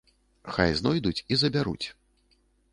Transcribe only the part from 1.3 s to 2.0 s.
і забяруць.